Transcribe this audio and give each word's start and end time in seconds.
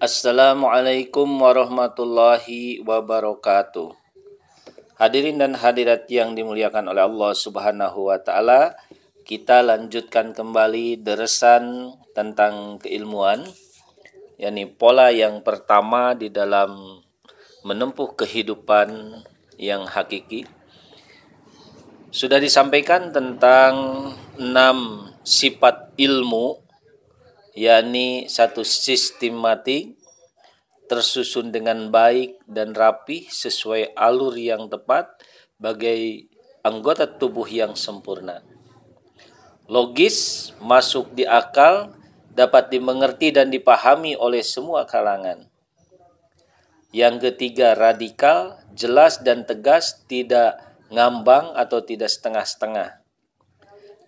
Assalamualaikum 0.00 1.28
warahmatullahi 1.28 2.80
wabarakatuh. 2.80 3.92
Hadirin 4.96 5.36
dan 5.36 5.52
hadirat 5.52 6.08
yang 6.08 6.32
dimuliakan 6.32 6.88
oleh 6.88 7.04
Allah 7.04 7.36
Subhanahu 7.36 8.08
wa 8.08 8.16
taala, 8.16 8.80
kita 9.28 9.60
lanjutkan 9.60 10.32
kembali 10.32 11.04
deresan 11.04 11.92
tentang 12.16 12.80
keilmuan 12.80 13.44
yakni 14.40 14.72
pola 14.72 15.12
yang 15.12 15.44
pertama 15.44 16.16
di 16.16 16.32
dalam 16.32 17.04
menempuh 17.68 18.16
kehidupan 18.16 19.20
yang 19.60 19.84
hakiki. 19.84 20.48
Sudah 22.08 22.40
disampaikan 22.40 23.12
tentang 23.12 24.08
enam 24.40 25.12
sifat 25.28 25.92
ilmu 26.00 26.69
yakni 27.54 28.30
satu 28.30 28.62
sistematik 28.62 29.98
tersusun 30.90 31.54
dengan 31.54 31.94
baik 31.94 32.42
dan 32.50 32.74
rapi 32.74 33.30
sesuai 33.30 33.94
alur 33.94 34.34
yang 34.34 34.66
tepat 34.66 35.06
bagai 35.62 36.26
anggota 36.66 37.06
tubuh 37.06 37.46
yang 37.46 37.78
sempurna. 37.78 38.42
Logis, 39.70 40.50
masuk 40.58 41.14
di 41.14 41.22
akal, 41.22 41.94
dapat 42.34 42.74
dimengerti 42.74 43.30
dan 43.30 43.54
dipahami 43.54 44.18
oleh 44.18 44.42
semua 44.42 44.82
kalangan. 44.82 45.46
Yang 46.90 47.30
ketiga, 47.30 47.78
radikal, 47.78 48.58
jelas 48.74 49.22
dan 49.22 49.46
tegas, 49.46 50.02
tidak 50.10 50.58
ngambang 50.90 51.54
atau 51.54 51.86
tidak 51.86 52.10
setengah-setengah. 52.10 52.98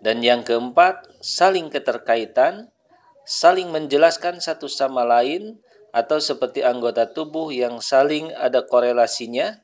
Dan 0.03 0.19
yang 0.19 0.43
keempat, 0.43 1.07
saling 1.23 1.71
keterkaitan, 1.71 2.72
saling 3.23 3.71
menjelaskan 3.71 4.43
satu 4.43 4.67
sama 4.67 5.07
lain 5.07 5.63
atau 5.93 6.19
seperti 6.19 6.65
anggota 6.65 7.05
tubuh 7.11 7.53
yang 7.53 7.79
saling 7.85 8.33
ada 8.35 8.65
korelasinya 8.65 9.61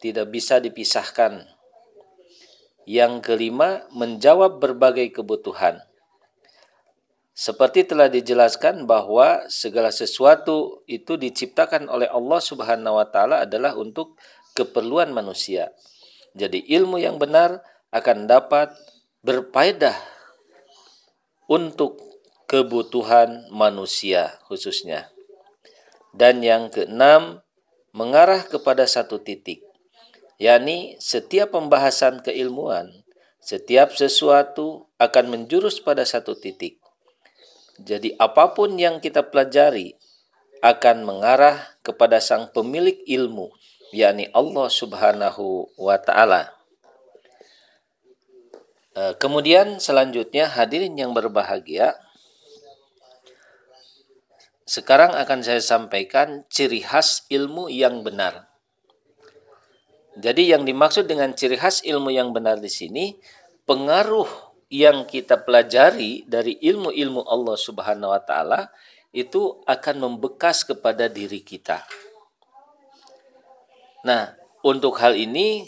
tidak 0.00 0.32
bisa 0.32 0.58
dipisahkan. 0.58 1.44
Yang 2.88 3.20
kelima, 3.20 3.84
menjawab 3.92 4.64
berbagai 4.64 5.12
kebutuhan. 5.12 5.84
Seperti 7.36 7.86
telah 7.86 8.10
dijelaskan 8.10 8.88
bahwa 8.88 9.46
segala 9.46 9.94
sesuatu 9.94 10.82
itu 10.90 11.14
diciptakan 11.14 11.86
oleh 11.86 12.10
Allah 12.10 12.40
Subhanahu 12.42 12.98
wa 12.98 13.06
taala 13.06 13.46
adalah 13.46 13.78
untuk 13.78 14.18
keperluan 14.58 15.14
manusia. 15.14 15.70
Jadi 16.34 16.66
ilmu 16.66 16.98
yang 16.98 17.20
benar 17.20 17.62
akan 17.94 18.26
dapat 18.26 18.74
berfaedah 19.22 19.94
untuk 21.46 22.07
kebutuhan 22.48 23.46
manusia 23.52 24.40
khususnya. 24.48 25.12
Dan 26.16 26.40
yang 26.40 26.72
keenam, 26.72 27.44
mengarah 27.92 28.42
kepada 28.42 28.88
satu 28.88 29.20
titik, 29.20 29.60
yakni 30.40 30.96
setiap 30.98 31.52
pembahasan 31.52 32.24
keilmuan, 32.24 33.04
setiap 33.38 33.92
sesuatu 33.92 34.88
akan 34.96 35.24
menjurus 35.28 35.78
pada 35.78 36.02
satu 36.08 36.34
titik. 36.34 36.80
Jadi 37.78 38.16
apa 38.18 38.56
pun 38.56 38.74
yang 38.74 38.98
kita 38.98 39.28
pelajari 39.30 39.94
akan 40.64 41.06
mengarah 41.06 41.78
kepada 41.86 42.18
sang 42.18 42.50
pemilik 42.50 42.98
ilmu, 43.06 43.54
yakni 43.94 44.26
Allah 44.34 44.66
Subhanahu 44.66 45.70
wa 45.78 45.96
taala. 46.02 46.50
Eh, 48.98 49.14
kemudian 49.22 49.78
selanjutnya 49.78 50.50
hadirin 50.50 50.98
yang 50.98 51.14
berbahagia, 51.14 51.94
sekarang 54.68 55.16
akan 55.16 55.40
saya 55.40 55.64
sampaikan 55.64 56.44
ciri 56.52 56.84
khas 56.84 57.24
ilmu 57.32 57.72
yang 57.72 58.04
benar. 58.04 58.52
Jadi 60.20 60.52
yang 60.52 60.68
dimaksud 60.68 61.08
dengan 61.08 61.32
ciri 61.32 61.56
khas 61.56 61.80
ilmu 61.88 62.12
yang 62.12 62.36
benar 62.36 62.60
di 62.60 62.68
sini 62.68 63.16
pengaruh 63.64 64.28
yang 64.68 65.08
kita 65.08 65.40
pelajari 65.40 66.28
dari 66.28 66.60
ilmu-ilmu 66.60 67.24
Allah 67.24 67.56
Subhanahu 67.56 68.12
wa 68.12 68.20
taala 68.20 68.68
itu 69.16 69.56
akan 69.64 70.04
membekas 70.04 70.68
kepada 70.68 71.08
diri 71.08 71.40
kita. 71.40 71.80
Nah, 74.04 74.36
untuk 74.60 75.00
hal 75.00 75.16
ini 75.16 75.64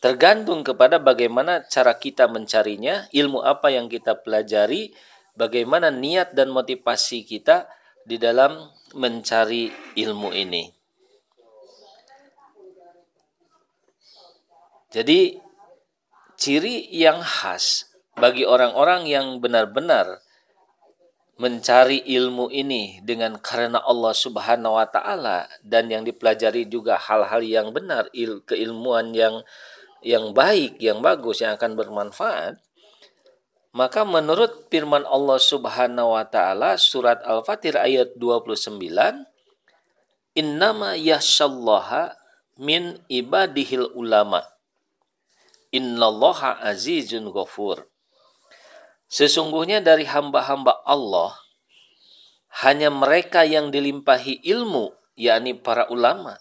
tergantung 0.00 0.64
kepada 0.64 0.96
bagaimana 0.96 1.60
cara 1.68 1.92
kita 2.00 2.24
mencarinya, 2.24 3.04
ilmu 3.12 3.44
apa 3.44 3.68
yang 3.68 3.92
kita 3.92 4.16
pelajari, 4.16 4.96
bagaimana 5.36 5.92
niat 5.92 6.32
dan 6.32 6.48
motivasi 6.48 7.28
kita 7.28 7.68
di 8.04 8.20
dalam 8.20 8.70
mencari 8.94 9.72
ilmu 9.96 10.30
ini. 10.30 10.64
Jadi 14.94 15.34
ciri 16.38 16.86
yang 16.94 17.18
khas 17.18 17.90
bagi 18.14 18.46
orang-orang 18.46 19.10
yang 19.10 19.42
benar-benar 19.42 20.22
mencari 21.34 21.98
ilmu 22.14 22.46
ini 22.54 23.02
dengan 23.02 23.34
karena 23.42 23.82
Allah 23.82 24.14
Subhanahu 24.14 24.78
wa 24.78 24.86
taala 24.86 25.50
dan 25.66 25.90
yang 25.90 26.06
dipelajari 26.06 26.70
juga 26.70 26.94
hal-hal 26.94 27.42
yang 27.42 27.74
benar, 27.74 28.06
il, 28.14 28.38
keilmuan 28.46 29.10
yang 29.10 29.42
yang 30.04 30.30
baik, 30.30 30.78
yang 30.78 31.02
bagus 31.02 31.42
yang 31.42 31.58
akan 31.58 31.74
bermanfaat, 31.74 32.62
maka 33.74 34.06
menurut 34.06 34.70
firman 34.70 35.02
Allah 35.02 35.42
Subhanahu 35.42 36.14
wa 36.14 36.22
taala 36.22 36.78
surat 36.78 37.18
Al-Fatir 37.26 37.74
ayat 37.74 38.14
29 38.14 38.78
Innama 40.34 40.94
yashallaha 40.98 42.14
min 42.58 43.02
ibadihil 43.10 43.90
ulama. 43.98 44.42
Innallaha 45.74 46.58
azizun 46.62 47.30
ghafur. 47.30 47.86
Sesungguhnya 49.10 49.82
dari 49.82 50.06
hamba-hamba 50.06 50.82
Allah 50.86 51.34
hanya 52.62 52.90
mereka 52.90 53.42
yang 53.42 53.74
dilimpahi 53.74 54.42
ilmu 54.42 54.94
yakni 55.18 55.54
para 55.58 55.90
ulama 55.90 56.38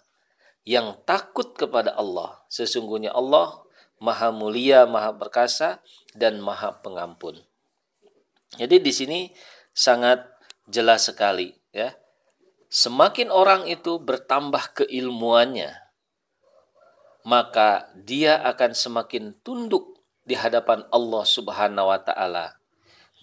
yang 0.65 0.93
takut 1.05 1.53
kepada 1.57 1.93
Allah. 1.97 2.45
Sesungguhnya 2.49 3.13
Allah 3.13 3.61
maha 4.03 4.35
mulia, 4.35 4.83
maha 4.83 5.15
perkasa, 5.15 5.79
dan 6.11 6.43
maha 6.43 6.83
pengampun. 6.83 7.39
Jadi 8.59 8.83
di 8.83 8.91
sini 8.91 9.19
sangat 9.71 10.27
jelas 10.67 11.07
sekali 11.07 11.55
ya. 11.71 11.95
Semakin 12.67 13.31
orang 13.31 13.69
itu 13.69 14.01
bertambah 14.01 14.83
keilmuannya, 14.83 15.71
maka 17.23 17.87
dia 17.95 18.41
akan 18.43 18.75
semakin 18.75 19.37
tunduk 19.45 20.01
di 20.27 20.35
hadapan 20.35 20.83
Allah 20.91 21.23
Subhanahu 21.23 21.87
wa 21.93 22.01
taala. 22.01 22.57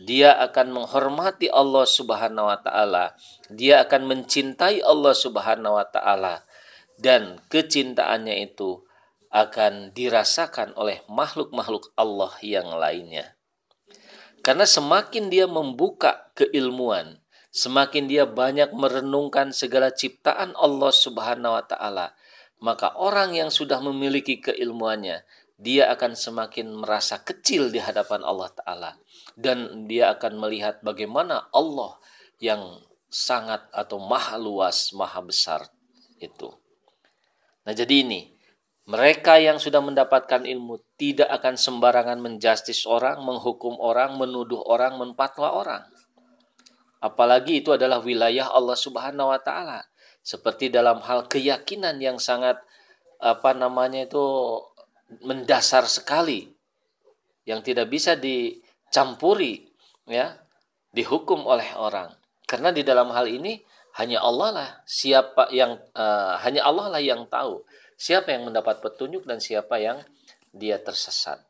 Dia 0.01 0.33
akan 0.39 0.81
menghormati 0.81 1.53
Allah 1.53 1.85
Subhanahu 1.85 2.47
wa 2.49 2.57
taala. 2.63 3.19
Dia 3.53 3.85
akan 3.85 4.07
mencintai 4.09 4.81
Allah 4.87 5.13
Subhanahu 5.13 5.77
wa 5.77 5.85
taala 5.85 6.47
dan 6.97 7.43
kecintaannya 7.51 8.49
itu 8.49 8.87
akan 9.31 9.95
dirasakan 9.95 10.75
oleh 10.75 11.07
makhluk-makhluk 11.07 11.95
Allah 11.95 12.35
yang 12.43 12.67
lainnya. 12.75 13.39
Karena 14.43 14.67
semakin 14.67 15.31
dia 15.31 15.47
membuka 15.47 16.35
keilmuan, 16.35 17.23
semakin 17.55 18.11
dia 18.11 18.27
banyak 18.27 18.75
merenungkan 18.75 19.55
segala 19.55 19.95
ciptaan 19.95 20.57
Allah 20.59 20.91
Subhanahu 20.91 21.55
wa 21.55 21.65
taala, 21.65 22.07
maka 22.59 22.93
orang 22.99 23.39
yang 23.39 23.49
sudah 23.53 23.79
memiliki 23.79 24.43
keilmuannya, 24.43 25.23
dia 25.61 25.93
akan 25.93 26.17
semakin 26.17 26.73
merasa 26.73 27.21
kecil 27.21 27.69
di 27.69 27.79
hadapan 27.79 28.25
Allah 28.25 28.49
taala 28.57 28.91
dan 29.37 29.85
dia 29.87 30.09
akan 30.17 30.41
melihat 30.41 30.81
bagaimana 30.81 31.53
Allah 31.53 32.01
yang 32.41 32.81
sangat 33.13 33.69
atau 33.77 34.01
maha 34.01 34.41
luas, 34.41 34.97
maha 34.97 35.21
besar 35.21 35.69
itu. 36.17 36.49
Nah, 37.69 37.77
jadi 37.77 38.09
ini 38.09 38.40
mereka 38.89 39.37
yang 39.37 39.61
sudah 39.61 39.85
mendapatkan 39.85 40.43
ilmu 40.49 40.81
tidak 40.97 41.29
akan 41.29 41.55
sembarangan 41.61 42.19
menjustis 42.19 42.89
orang, 42.89 43.21
menghukum 43.21 43.77
orang, 43.77 44.17
menuduh 44.17 44.61
orang, 44.65 44.97
menpatwa 44.97 45.53
orang. 45.53 45.85
Apalagi 47.01 47.65
itu 47.65 47.73
adalah 47.73 48.01
wilayah 48.01 48.53
Allah 48.53 48.77
Subhanahu 48.77 49.33
wa 49.33 49.41
taala. 49.41 49.85
Seperti 50.21 50.69
dalam 50.69 51.01
hal 51.01 51.29
keyakinan 51.29 51.97
yang 51.97 52.21
sangat 52.21 52.61
apa 53.21 53.57
namanya 53.57 54.05
itu 54.05 54.25
mendasar 55.25 55.89
sekali 55.89 56.49
yang 57.49 57.65
tidak 57.65 57.89
bisa 57.89 58.17
dicampuri 58.17 59.73
ya, 60.05 60.37
dihukum 60.93 61.45
oleh 61.49 61.73
orang. 61.77 62.13
Karena 62.45 62.69
di 62.75 62.85
dalam 62.85 63.09
hal 63.17 63.31
ini 63.31 63.61
hanya 63.99 64.23
Allah 64.23 64.49
lah 64.55 64.71
siapa 64.87 65.51
yang 65.51 65.79
uh, 65.97 66.39
hanya 66.43 66.63
Allah 66.63 66.87
lah 66.95 67.03
yang 67.03 67.27
tahu 67.27 67.65
siapa 68.01 68.33
yang 68.33 68.49
mendapat 68.49 68.81
petunjuk 68.81 69.29
dan 69.29 69.45
siapa 69.45 69.77
yang 69.77 70.01
dia 70.57 70.81
tersesat. 70.81 71.45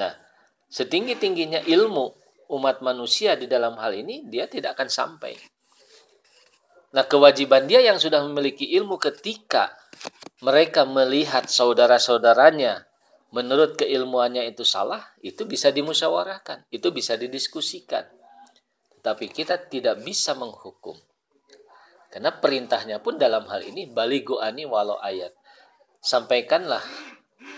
Nah, 0.00 0.16
setinggi-tingginya 0.72 1.68
ilmu 1.68 2.16
umat 2.56 2.80
manusia 2.80 3.36
di 3.36 3.44
dalam 3.44 3.76
hal 3.76 3.92
ini 3.92 4.24
dia 4.24 4.48
tidak 4.48 4.80
akan 4.80 4.88
sampai. 4.88 5.36
Nah, 6.96 7.04
kewajiban 7.04 7.68
dia 7.68 7.84
yang 7.84 8.00
sudah 8.00 8.24
memiliki 8.24 8.72
ilmu 8.72 8.96
ketika 8.96 9.76
mereka 10.40 10.88
melihat 10.88 11.44
saudara-saudaranya 11.44 12.88
menurut 13.36 13.76
keilmuannya 13.76 14.48
itu 14.48 14.64
salah, 14.64 15.04
itu 15.20 15.44
bisa 15.44 15.68
dimusyawarahkan, 15.68 16.64
itu 16.72 16.88
bisa 16.88 17.20
didiskusikan. 17.20 18.08
Tetapi 18.96 19.28
kita 19.28 19.68
tidak 19.68 20.00
bisa 20.00 20.32
menghukum. 20.32 20.96
Karena 22.08 22.32
perintahnya 22.32 23.04
pun 23.04 23.20
dalam 23.20 23.44
hal 23.52 23.60
ini 23.60 23.92
baligo 23.92 24.40
ani 24.40 24.64
walau 24.64 24.96
ayat. 25.04 25.36
Sampaikanlah 26.06 26.86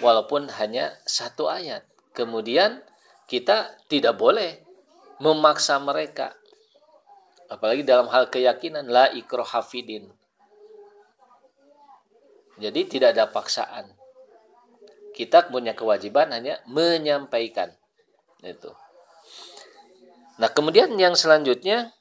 walaupun 0.00 0.49
hanya 0.56 0.97
satu 1.05 1.53
ayat. 1.53 1.85
Kemudian 2.17 2.81
kita 3.29 3.77
tidak 3.93 4.17
boleh 4.17 4.65
memaksa 5.21 5.77
mereka. 5.77 6.33
Apalagi 7.53 7.85
dalam 7.85 8.09
hal 8.09 8.33
keyakinan 8.33 8.89
la 8.89 9.12
ikrohafidin 9.12 10.09
jadi 12.59 12.81
tidak 12.91 13.09
ada 13.15 13.31
paksaan. 13.31 13.95
Kita 15.15 15.47
punya 15.50 15.75
kewajiban 15.79 16.31
hanya 16.35 16.59
menyampaikan. 16.67 17.71
Itu. 18.43 18.75
Nah 20.39 20.50
kemudian 20.50 20.95
yang 20.99 21.19
selanjutnya 21.19 21.95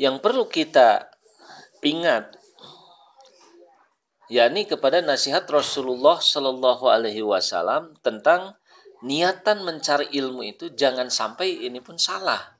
yang 0.00 0.20
perlu 0.20 0.48
kita 0.48 1.12
ingat 1.84 2.39
yakni 4.30 4.64
kepada 4.64 5.02
nasihat 5.02 5.42
Rasulullah 5.50 6.22
Shallallahu 6.22 6.86
Alaihi 6.86 7.26
Wasallam 7.26 7.98
tentang 7.98 8.54
niatan 9.02 9.66
mencari 9.66 10.06
ilmu 10.14 10.46
itu 10.46 10.70
jangan 10.70 11.10
sampai 11.10 11.66
ini 11.66 11.82
pun 11.82 11.98
salah. 11.98 12.54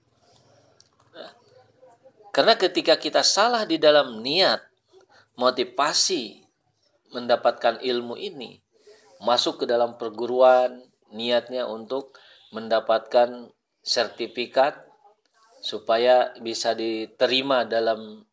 Karena 2.34 2.54
ketika 2.58 2.98
kita 2.98 3.22
salah 3.22 3.66
di 3.66 3.78
dalam 3.78 4.22
niat, 4.22 4.62
motivasi 5.38 6.42
mendapatkan 7.10 7.82
ilmu 7.82 8.14
ini, 8.18 8.62
masuk 9.22 9.62
ke 9.62 9.64
dalam 9.66 9.98
perguruan, 9.98 10.82
niatnya 11.10 11.66
untuk 11.66 12.18
mendapatkan 12.54 13.50
sertifikat 13.82 14.78
supaya 15.58 16.30
bisa 16.38 16.74
diterima 16.74 17.66
dalam 17.66 18.26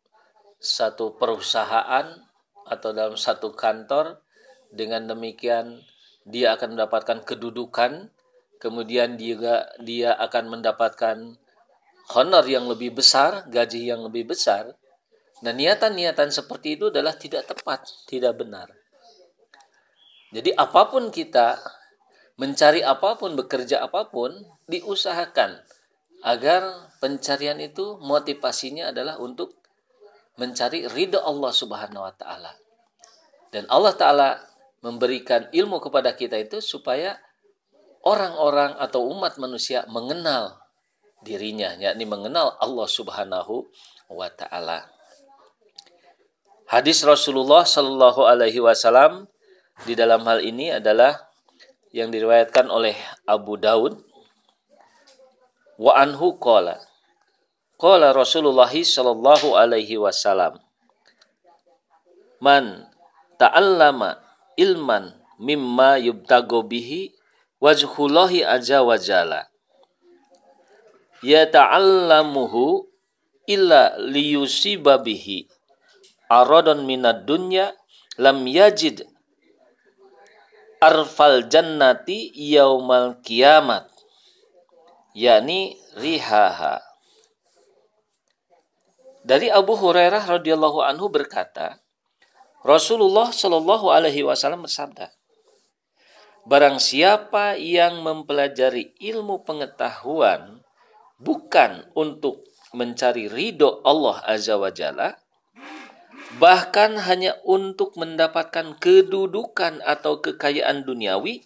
satu 0.58 1.18
perusahaan 1.18 2.27
atau 2.68 2.92
dalam 2.92 3.16
satu 3.16 3.52
kantor 3.56 4.20
dengan 4.68 5.08
demikian 5.08 5.80
dia 6.28 6.54
akan 6.54 6.76
mendapatkan 6.76 7.24
kedudukan 7.24 8.12
kemudian 8.60 9.16
juga 9.16 9.70
dia 9.80 10.12
akan 10.18 10.58
mendapatkan 10.58 11.38
honor 12.12 12.44
yang 12.48 12.66
lebih 12.66 12.96
besar, 12.96 13.46
gaji 13.48 13.88
yang 13.92 14.02
lebih 14.04 14.28
besar. 14.28 14.74
Nah, 15.44 15.54
niatan-niatan 15.54 16.34
seperti 16.34 16.74
itu 16.74 16.90
adalah 16.90 17.14
tidak 17.14 17.46
tepat, 17.46 17.86
tidak 18.10 18.34
benar. 18.34 18.66
Jadi 20.34 20.52
apa 20.52 20.90
pun 20.90 21.08
kita 21.14 21.56
mencari 22.36 22.82
apa 22.82 23.16
pun, 23.16 23.38
bekerja 23.38 23.80
apa 23.80 24.10
pun, 24.10 24.34
diusahakan 24.66 25.62
agar 26.26 26.90
pencarian 26.98 27.62
itu 27.62 27.96
motivasinya 28.02 28.90
adalah 28.90 29.22
untuk 29.22 29.57
mencari 30.38 30.86
ridho 30.86 31.18
Allah 31.20 31.52
Subhanahu 31.52 32.06
wa 32.06 32.14
taala. 32.14 32.54
Dan 33.50 33.66
Allah 33.68 33.92
taala 33.98 34.28
memberikan 34.80 35.50
ilmu 35.50 35.82
kepada 35.82 36.14
kita 36.14 36.38
itu 36.38 36.62
supaya 36.62 37.18
orang-orang 38.06 38.78
atau 38.78 39.10
umat 39.10 39.36
manusia 39.42 39.82
mengenal 39.90 40.62
dirinya 41.26 41.74
yakni 41.74 42.06
mengenal 42.06 42.54
Allah 42.62 42.86
Subhanahu 42.86 43.66
wa 44.14 44.30
taala. 44.30 44.86
Hadis 46.68 47.02
Rasulullah 47.02 47.64
Shallallahu 47.66 48.28
alaihi 48.28 48.62
wasallam 48.62 49.26
di 49.82 49.98
dalam 49.98 50.22
hal 50.28 50.44
ini 50.44 50.70
adalah 50.70 51.16
yang 51.90 52.12
diriwayatkan 52.12 52.68
oleh 52.68 52.94
Abu 53.24 53.56
Daud 53.56 54.04
wa 55.80 55.92
anhu 55.96 56.36
qala 56.36 56.87
qala 57.78 58.10
Rasulullah 58.10 58.68
sallallahu 58.68 59.54
alaihi 59.54 59.94
wasallam 60.02 60.58
man 62.42 62.90
ta'allama 63.38 64.18
ilman 64.58 65.14
mimma 65.38 66.02
yubtago 66.02 66.66
bihi 66.66 67.14
wajhullahi 67.62 68.42
aja 68.42 68.82
wajala 68.82 69.46
yata'allamuhu 71.22 72.90
illa 73.46 73.94
liyusiba 74.02 74.98
bihi 74.98 75.46
aradon 76.26 76.82
minad 76.82 77.30
dunya 77.30 77.78
lam 78.18 78.42
yajid 78.42 79.06
arfal 80.82 81.46
jannati 81.46 82.34
yaumal 82.34 83.22
kiamat 83.22 83.86
yakni 85.14 85.78
rihaha 85.94 86.87
dari 89.28 89.52
Abu 89.52 89.76
Hurairah 89.76 90.24
radhiyallahu 90.40 90.80
anhu 90.80 91.12
berkata 91.12 91.84
Rasulullah 92.64 93.28
shallallahu 93.28 93.92
alaihi 93.92 94.24
wasallam 94.24 94.64
bersabda 94.64 95.12
Barang 96.48 96.80
siapa 96.80 97.60
yang 97.60 98.00
mempelajari 98.00 98.96
ilmu 98.96 99.44
pengetahuan 99.44 100.64
bukan 101.20 101.84
untuk 101.92 102.48
mencari 102.72 103.28
ridho 103.28 103.84
Allah 103.84 104.24
Azza 104.24 104.56
wa 104.56 104.72
Jalla, 104.72 105.20
bahkan 106.40 106.96
hanya 107.04 107.36
untuk 107.44 108.00
mendapatkan 108.00 108.80
kedudukan 108.80 109.84
atau 109.84 110.24
kekayaan 110.24 110.88
duniawi, 110.88 111.44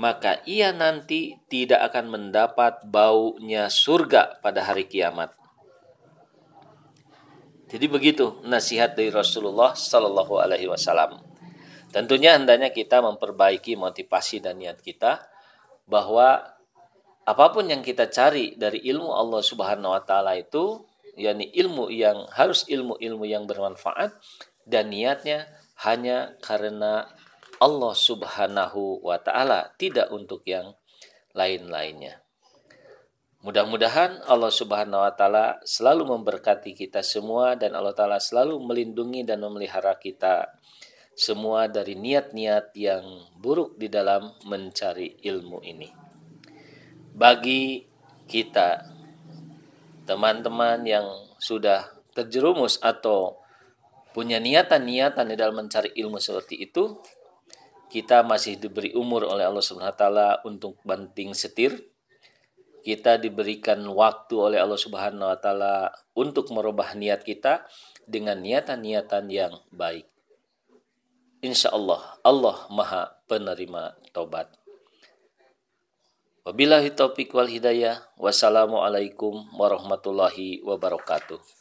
maka 0.00 0.40
ia 0.48 0.72
nanti 0.72 1.36
tidak 1.52 1.92
akan 1.92 2.08
mendapat 2.08 2.80
baunya 2.88 3.68
surga 3.68 4.40
pada 4.40 4.64
hari 4.64 4.88
kiamat. 4.88 5.39
Jadi 7.70 7.86
begitu 7.86 8.42
nasihat 8.42 8.98
dari 8.98 9.14
Rasulullah 9.14 9.78
Sallallahu 9.78 10.42
Alaihi 10.42 10.66
Wasallam. 10.66 11.22
Tentunya 11.94 12.34
hendaknya 12.34 12.70
kita 12.70 13.02
memperbaiki 13.02 13.78
motivasi 13.78 14.42
dan 14.42 14.58
niat 14.58 14.82
kita 14.82 15.22
bahwa 15.86 16.42
apa 17.26 17.46
pun 17.54 17.66
yang 17.66 17.82
kita 17.82 18.10
cari 18.10 18.58
dari 18.58 18.82
ilmu 18.90 19.10
Allah 19.10 19.42
Subhanahu 19.42 19.94
wa 19.94 20.02
taala 20.02 20.34
itu 20.38 20.82
yakni 21.18 21.50
ilmu 21.50 21.90
yang 21.90 22.26
harus 22.34 22.66
ilmu-ilmu 22.66 23.26
yang 23.26 23.46
bermanfaat 23.46 24.14
dan 24.66 24.90
niatnya 24.90 25.50
hanya 25.82 26.34
karena 26.42 27.10
Allah 27.60 27.92
Subhanahu 27.92 29.04
wa 29.04 29.20
taala, 29.20 29.76
tidak 29.76 30.08
untuk 30.08 30.40
yang 30.48 30.72
lain-lainnya. 31.36 32.24
Mudah-mudahan 33.40 34.20
Allah 34.28 34.52
Subhanahu 34.52 35.00
wa 35.00 35.16
taala 35.16 35.64
selalu 35.64 36.12
memberkati 36.12 36.76
kita 36.76 37.00
semua 37.00 37.56
dan 37.56 37.72
Allah 37.72 37.96
taala 37.96 38.20
selalu 38.20 38.60
melindungi 38.60 39.24
dan 39.24 39.40
memelihara 39.40 39.96
kita 39.96 40.60
semua 41.16 41.64
dari 41.64 41.96
niat-niat 41.96 42.76
yang 42.76 43.00
buruk 43.40 43.80
di 43.80 43.88
dalam 43.88 44.36
mencari 44.44 45.24
ilmu 45.24 45.64
ini. 45.64 45.88
Bagi 47.16 47.88
kita 48.28 48.84
teman-teman 50.04 50.84
yang 50.84 51.08
sudah 51.40 51.96
terjerumus 52.12 52.76
atau 52.84 53.40
punya 54.12 54.36
niatan-niatan 54.36 55.32
di 55.32 55.36
dalam 55.40 55.64
mencari 55.64 55.96
ilmu 55.96 56.20
seperti 56.20 56.60
itu 56.60 57.00
kita 57.90 58.22
masih 58.22 58.60
diberi 58.60 58.92
umur 58.92 59.26
oleh 59.26 59.48
Allah 59.48 59.64
Subhanahu 59.64 59.90
wa 59.90 59.98
taala 59.98 60.28
untuk 60.44 60.76
banting 60.84 61.32
setir 61.34 61.89
kita 62.80 63.20
diberikan 63.20 63.80
waktu 63.88 64.34
oleh 64.36 64.58
Allah 64.60 64.80
Subhanahu 64.80 65.28
wa 65.28 65.38
taala 65.38 65.92
untuk 66.16 66.48
merubah 66.52 66.96
niat 66.96 67.22
kita 67.22 67.64
dengan 68.08 68.40
niatan-niatan 68.42 69.30
yang 69.30 69.54
baik. 69.70 70.08
Insya 71.40 71.72
Allah, 71.72 72.20
Allah 72.20 72.68
Maha 72.68 73.16
Penerima 73.24 73.96
Tobat. 74.12 74.52
Wabillahi 76.44 76.92
taufiq 76.96 77.32
wal 77.36 77.48
hidayah. 77.48 78.00
Wassalamualaikum 78.16 79.48
warahmatullahi 79.56 80.64
wabarakatuh. 80.64 81.59